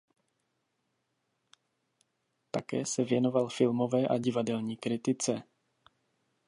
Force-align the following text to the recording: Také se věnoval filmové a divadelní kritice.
Také 2.51 2.85
se 2.85 3.03
věnoval 3.03 3.49
filmové 3.49 4.07
a 4.07 4.17
divadelní 4.17 4.77
kritice. 4.77 5.43